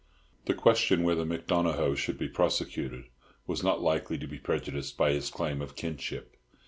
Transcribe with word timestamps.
The 0.45 0.55
question 0.55 1.03
whether 1.03 1.23
Mick 1.25 1.45
Donohoe 1.45 1.93
should 1.93 2.17
be 2.17 2.27
prosecuted 2.27 3.05
was 3.45 3.61
not 3.61 3.83
likely 3.83 4.17
to 4.17 4.25
be 4.25 4.39
prejudiced 4.39 4.97
by 4.97 5.11
his 5.11 5.29
claim 5.29 5.61
of 5.61 5.75
kinship. 5.75 6.37